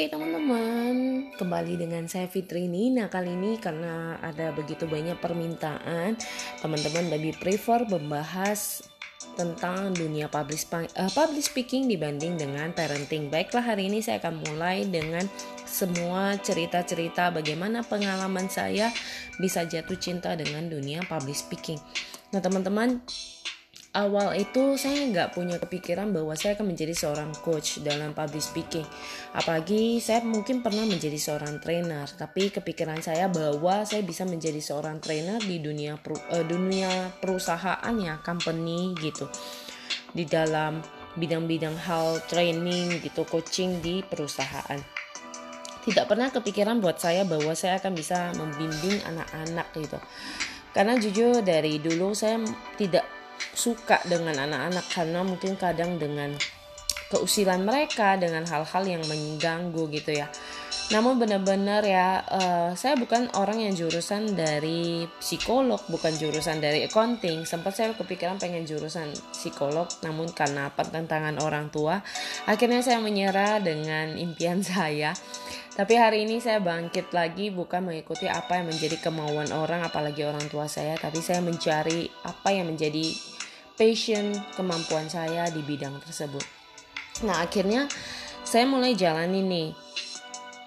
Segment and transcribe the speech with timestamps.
[0.00, 2.88] Oke teman-teman, kembali dengan saya Fitrini.
[2.88, 6.16] Nah kali ini karena ada begitu banyak permintaan,
[6.64, 8.80] teman-teman lebih prefer membahas
[9.36, 13.28] tentang dunia public, uh, public speaking dibanding dengan parenting.
[13.28, 15.28] Baiklah hari ini saya akan mulai dengan
[15.68, 18.88] semua cerita-cerita bagaimana pengalaman saya
[19.36, 21.76] bisa jatuh cinta dengan dunia public speaking.
[22.32, 23.04] Nah teman-teman
[23.90, 28.86] awal itu saya nggak punya kepikiran bahwa saya akan menjadi seorang coach dalam public speaking.
[29.34, 35.02] Apalagi saya mungkin pernah menjadi seorang trainer, tapi kepikiran saya bahwa saya bisa menjadi seorang
[35.02, 39.26] trainer di dunia per, uh, dunia perusahaan ya, company gitu.
[40.14, 40.78] Di dalam
[41.18, 44.78] bidang-bidang hal training gitu, coaching di perusahaan.
[45.80, 49.98] Tidak pernah kepikiran buat saya bahwa saya akan bisa membimbing anak-anak gitu.
[50.70, 52.38] Karena jujur dari dulu saya
[52.78, 53.19] tidak
[53.60, 56.32] suka dengan anak-anak karena mungkin kadang dengan
[57.10, 60.30] keusilan mereka dengan hal-hal yang mengganggu gitu ya.
[60.90, 67.46] Namun benar-benar ya uh, saya bukan orang yang jurusan dari psikolog, bukan jurusan dari accounting.
[67.46, 72.02] Sempat saya kepikiran pengen jurusan psikolog, namun karena pertentangan orang tua,
[72.46, 75.14] akhirnya saya menyerah dengan impian saya.
[75.70, 80.50] Tapi hari ini saya bangkit lagi bukan mengikuti apa yang menjadi kemauan orang apalagi orang
[80.50, 83.14] tua saya, tapi saya mencari apa yang menjadi
[83.80, 86.44] passion, kemampuan saya di bidang tersebut.
[87.24, 87.88] Nah akhirnya
[88.44, 89.72] saya mulai jalan ini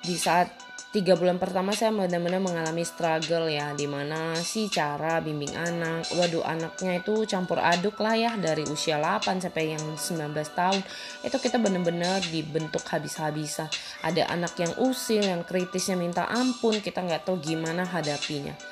[0.00, 0.48] di saat
[0.96, 6.44] tiga bulan pertama saya benar-benar mengalami struggle ya di mana sih cara bimbing anak waduh
[6.44, 10.80] anaknya itu campur aduk lah ya dari usia 8 sampai yang 19 tahun.
[11.20, 13.68] Itu kita benar-benar dibentuk habis-habisan.
[14.08, 18.71] Ada anak yang usil yang kritisnya minta ampun kita nggak tahu gimana hadapinya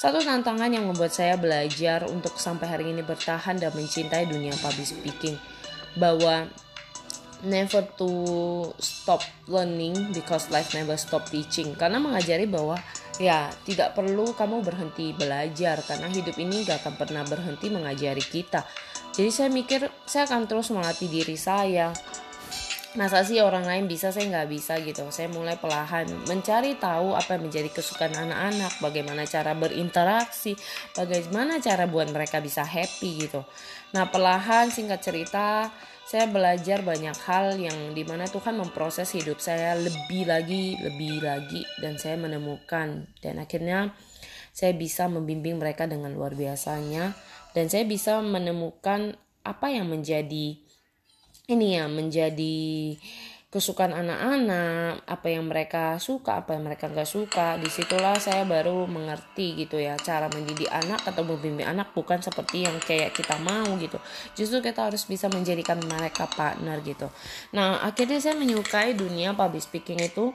[0.00, 4.88] satu tantangan yang membuat saya belajar untuk sampai hari ini bertahan dan mencintai dunia public
[4.88, 5.36] speaking
[6.00, 6.48] bahwa
[7.44, 8.08] never to
[8.80, 11.76] stop learning because life never stop teaching.
[11.76, 12.80] Karena mengajari bahwa
[13.20, 18.64] ya tidak perlu kamu berhenti belajar karena hidup ini gak akan pernah berhenti mengajari kita.
[19.12, 21.92] Jadi saya mikir saya akan terus melatih diri saya
[22.98, 25.06] masa sih orang lain bisa saya nggak bisa gitu.
[25.14, 30.58] Saya mulai perlahan mencari tahu apa yang menjadi kesukaan anak-anak bagaimana cara berinteraksi
[30.98, 33.46] bagaimana cara buat mereka bisa happy gitu.
[33.94, 35.70] Nah perlahan singkat cerita
[36.10, 41.62] saya belajar banyak hal yang di mana Tuhan memproses hidup saya lebih lagi lebih lagi
[41.78, 43.06] dan saya menemukan.
[43.22, 43.94] Dan akhirnya
[44.50, 47.14] saya bisa membimbing mereka dengan luar biasanya.
[47.54, 49.14] Dan saya bisa menemukan
[49.46, 50.58] apa yang menjadi
[51.48, 52.96] ini ya menjadi
[53.50, 57.58] kesukaan anak-anak apa yang mereka suka apa yang mereka nggak suka.
[57.58, 62.62] Di situlah saya baru mengerti gitu ya cara mendidik anak atau membimbing anak bukan seperti
[62.62, 63.98] yang kayak kita mau gitu.
[64.38, 67.10] Justru kita harus bisa menjadikan mereka partner gitu.
[67.50, 70.30] Nah akhirnya saya menyukai dunia public speaking itu.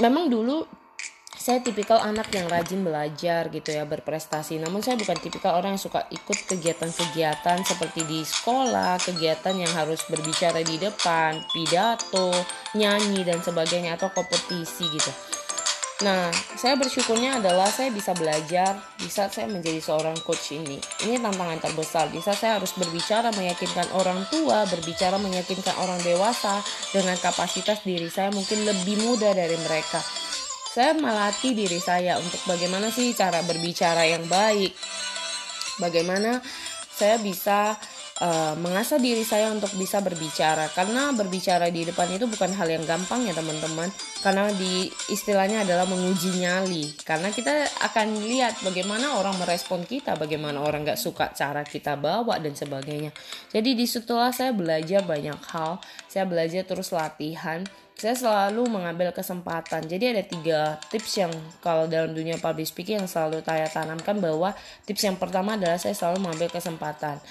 [0.00, 0.64] Memang dulu
[1.44, 5.84] saya tipikal anak yang rajin belajar gitu ya berprestasi namun saya bukan tipikal orang yang
[5.84, 12.32] suka ikut kegiatan-kegiatan seperti di sekolah kegiatan yang harus berbicara di depan pidato
[12.72, 15.12] nyanyi dan sebagainya atau kompetisi gitu
[16.02, 16.26] Nah,
[16.58, 20.82] saya bersyukurnya adalah saya bisa belajar di saat saya menjadi seorang coach ini.
[21.06, 22.10] Ini tantangan terbesar.
[22.10, 26.58] Di saat saya harus berbicara meyakinkan orang tua, berbicara meyakinkan orang dewasa
[26.90, 30.02] dengan kapasitas diri saya mungkin lebih muda dari mereka
[30.74, 34.74] saya melatih diri saya untuk bagaimana sih cara berbicara yang baik.
[35.78, 36.42] Bagaimana
[36.90, 37.78] saya bisa
[38.18, 40.66] uh, mengasah diri saya untuk bisa berbicara.
[40.74, 43.86] Karena berbicara di depan itu bukan hal yang gampang ya teman-teman.
[44.18, 46.90] Karena di istilahnya adalah menguji nyali.
[47.06, 52.42] Karena kita akan lihat bagaimana orang merespon kita bagaimana orang nggak suka cara kita bawa
[52.42, 53.14] dan sebagainya.
[53.54, 55.78] Jadi di situlah saya belajar banyak hal.
[56.10, 57.62] Saya belajar terus latihan
[57.94, 59.86] saya selalu mengambil kesempatan.
[59.86, 60.60] Jadi ada tiga
[60.90, 61.32] tips yang
[61.62, 64.50] kalau dalam dunia public speaking yang selalu saya tanamkan bahwa
[64.82, 67.22] tips yang pertama adalah saya selalu mengambil kesempatan.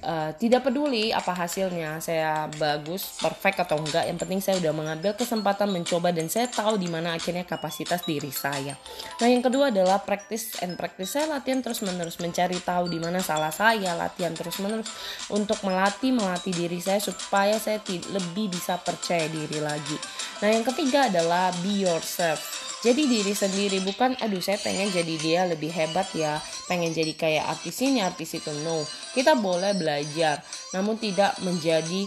[0.00, 5.12] Uh, tidak peduli apa hasilnya saya bagus, perfect atau enggak, yang penting saya udah mengambil
[5.12, 8.80] kesempatan mencoba dan saya tahu di mana akhirnya kapasitas diri saya.
[9.20, 11.12] Nah, yang kedua adalah practice and practice.
[11.12, 14.88] Saya latihan terus-menerus mencari tahu di mana salah saya, latihan terus-menerus
[15.28, 20.00] untuk melatih melatih diri saya supaya saya lebih bisa percaya diri lagi.
[20.40, 25.40] Nah, yang ketiga adalah be yourself jadi diri sendiri bukan aduh saya pengen jadi dia
[25.48, 26.36] lebih hebat ya
[26.68, 28.84] pengen jadi kayak artis ini artis itu no
[29.16, 30.44] kita boleh belajar
[30.76, 32.04] namun tidak menjadi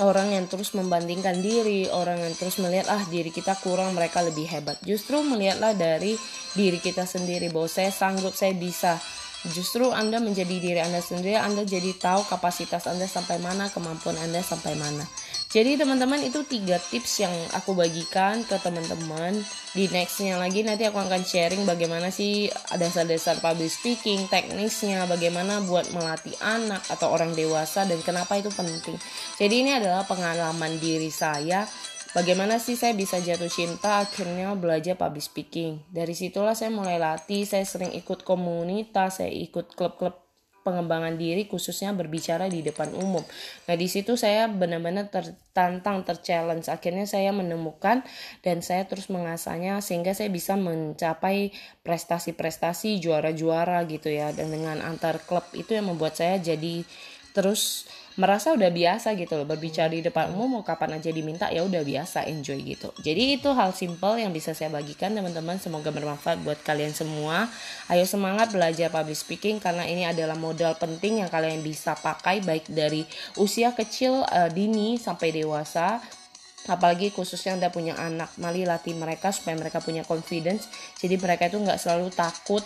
[0.00, 4.48] orang yang terus membandingkan diri, orang yang terus melihat ah diri kita kurang, mereka lebih
[4.48, 4.80] hebat.
[4.80, 6.16] Justru melihatlah dari
[6.56, 8.96] diri kita sendiri bahwa saya sanggup, saya bisa.
[9.52, 14.40] Justru Anda menjadi diri Anda sendiri, Anda jadi tahu kapasitas Anda sampai mana, kemampuan Anda
[14.40, 15.04] sampai mana.
[15.52, 19.36] Jadi teman-teman itu tiga tips yang aku bagikan ke teman-teman.
[19.76, 25.92] Di nextnya lagi nanti aku akan sharing bagaimana sih dasar-dasar public speaking teknisnya bagaimana buat
[25.92, 28.96] melatih anak atau orang dewasa dan kenapa itu penting.
[29.36, 31.68] Jadi ini adalah pengalaman diri saya.
[32.16, 35.84] Bagaimana sih saya bisa jatuh cinta akhirnya belajar public speaking.
[35.92, 40.21] Dari situlah saya mulai latih, saya sering ikut komunitas, saya ikut klub-klub
[40.62, 43.22] pengembangan diri khususnya berbicara di depan umum.
[43.66, 46.70] Nah, di situ saya benar-benar tertantang, terchallenge.
[46.70, 48.06] Akhirnya saya menemukan
[48.40, 54.30] dan saya terus mengasahnya sehingga saya bisa mencapai prestasi-prestasi juara-juara gitu ya.
[54.30, 56.86] Dan dengan antar klub itu yang membuat saya jadi
[57.32, 57.88] terus
[58.20, 61.80] merasa udah biasa gitu loh berbicara di depan umum mau kapan aja diminta ya udah
[61.80, 62.92] biasa enjoy gitu.
[63.00, 65.56] Jadi itu hal simple yang bisa saya bagikan teman-teman.
[65.56, 67.48] Semoga bermanfaat buat kalian semua.
[67.88, 72.68] Ayo semangat belajar public speaking karena ini adalah modal penting yang kalian bisa pakai baik
[72.68, 73.08] dari
[73.40, 76.04] usia kecil uh, dini sampai dewasa.
[76.68, 80.68] Apalagi khususnya anda punya anak mali latih mereka supaya mereka punya confidence.
[81.00, 82.62] Jadi mereka itu nggak selalu takut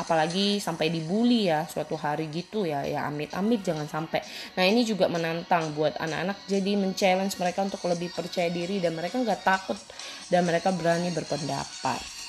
[0.00, 4.24] apalagi sampai dibully ya suatu hari gitu ya ya amit-amit jangan sampai.
[4.56, 9.20] Nah ini juga menantang buat anak-anak jadi men-challenge mereka untuk lebih percaya diri dan mereka
[9.20, 9.76] nggak takut
[10.32, 12.21] dan mereka berani berpendapat